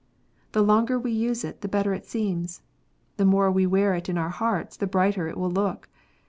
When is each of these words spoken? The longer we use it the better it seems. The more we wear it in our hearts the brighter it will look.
The 0.53 0.63
longer 0.63 0.97
we 0.97 1.11
use 1.11 1.43
it 1.43 1.61
the 1.61 1.67
better 1.67 1.93
it 1.93 2.07
seems. 2.07 2.63
The 3.17 3.23
more 3.23 3.51
we 3.51 3.67
wear 3.67 3.93
it 3.93 4.09
in 4.09 4.17
our 4.17 4.29
hearts 4.31 4.75
the 4.75 4.87
brighter 4.87 5.27
it 5.27 5.37
will 5.37 5.51
look. 5.51 5.89